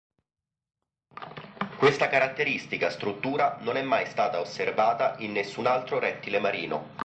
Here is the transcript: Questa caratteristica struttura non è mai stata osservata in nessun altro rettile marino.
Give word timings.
Questa 1.77 2.07
caratteristica 2.09 2.89
struttura 2.89 3.59
non 3.59 3.77
è 3.77 3.83
mai 3.83 4.07
stata 4.07 4.39
osservata 4.39 5.13
in 5.19 5.31
nessun 5.31 5.67
altro 5.67 5.99
rettile 5.99 6.39
marino. 6.39 6.97